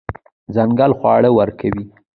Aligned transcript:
ځنګل 0.55 0.91
خواړه 0.99 1.29
ورکوي. 1.37 1.85